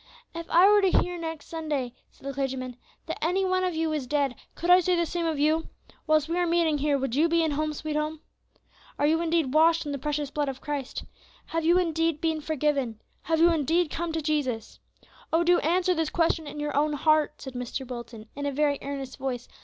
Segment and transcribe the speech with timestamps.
[0.33, 3.87] "If I were to hear next Sunday," said the clergyman, "that any one of you
[3.91, 5.67] was dead, could I say the same of you?
[6.07, 8.19] Whilst we are meeting here, would you be in 'Home, sweet Home'?
[8.97, 11.03] Are you indeed washed in the precious blood of Christ?
[11.49, 12.99] Have you indeed been forgiven?
[13.25, 14.79] Have you indeed come to Jesus?
[15.31, 15.43] "Oh!
[15.43, 17.87] do answer this question in your own heart," said Mr.
[17.87, 19.47] Wilton, in a very earnest voice.